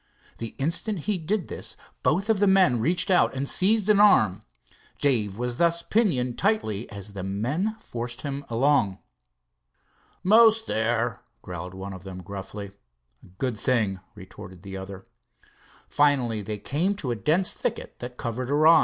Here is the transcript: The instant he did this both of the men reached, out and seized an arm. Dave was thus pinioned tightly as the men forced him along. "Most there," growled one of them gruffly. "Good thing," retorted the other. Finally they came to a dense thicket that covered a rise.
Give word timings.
The 0.39 0.55
instant 0.57 1.01
he 1.01 1.19
did 1.19 1.47
this 1.47 1.77
both 2.01 2.27
of 2.27 2.39
the 2.39 2.47
men 2.47 2.79
reached, 2.79 3.11
out 3.11 3.35
and 3.35 3.47
seized 3.47 3.87
an 3.87 3.99
arm. 3.99 4.41
Dave 4.99 5.37
was 5.37 5.57
thus 5.57 5.83
pinioned 5.83 6.39
tightly 6.39 6.89
as 6.89 7.13
the 7.13 7.21
men 7.21 7.75
forced 7.79 8.21
him 8.21 8.43
along. 8.49 8.97
"Most 10.23 10.65
there," 10.65 11.21
growled 11.43 11.75
one 11.75 11.93
of 11.93 12.03
them 12.03 12.23
gruffly. 12.23 12.71
"Good 13.37 13.55
thing," 13.59 13.99
retorted 14.15 14.63
the 14.63 14.75
other. 14.75 15.05
Finally 15.87 16.41
they 16.41 16.57
came 16.57 16.95
to 16.95 17.11
a 17.11 17.15
dense 17.15 17.53
thicket 17.53 17.99
that 17.99 18.17
covered 18.17 18.49
a 18.49 18.55
rise. 18.55 18.79